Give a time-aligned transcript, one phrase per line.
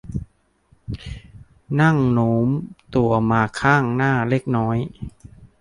[1.81, 2.47] นั่งโน้ม
[2.95, 4.77] ตัวมาข้างหน้าเล็กน้อย